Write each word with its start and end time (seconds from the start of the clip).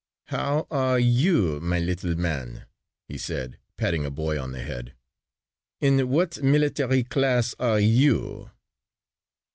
"How 0.29 0.65
are 0.71 0.97
you, 0.97 1.59
my 1.59 1.77
little 1.77 2.15
man?" 2.15 2.65
he 3.07 3.19
said, 3.19 3.59
patting 3.77 4.03
a 4.03 4.09
boy 4.09 4.41
on 4.41 4.51
the 4.51 4.63
head. 4.63 4.95
"In 5.79 6.09
what 6.09 6.41
military 6.41 7.03
class 7.03 7.53
are 7.59 7.79
you?" 7.79 8.49